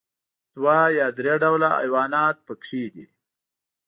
دوه 0.55 0.75
یا 0.99 1.07
درې 1.17 1.33
ډوله 1.43 1.67
حيوانات 1.77 2.35
پکې 2.47 2.83
دي. 2.93 3.05